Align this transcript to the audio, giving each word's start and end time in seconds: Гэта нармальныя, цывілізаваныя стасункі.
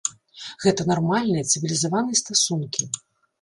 Гэта 0.63 0.85
нармальныя, 0.91 1.49
цывілізаваныя 1.51 2.19
стасункі. 2.23 2.89